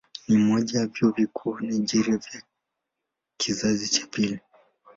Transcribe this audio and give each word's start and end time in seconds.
Ni 0.27 0.37
mmoja 0.37 0.79
ya 0.79 0.87
vyuo 0.87 1.11
vikuu 1.11 1.53
vya 1.53 1.69
Nigeria 1.71 2.17
vya 2.17 2.41
kizazi 3.37 3.87
cha 3.87 4.07
pili. 4.07 4.39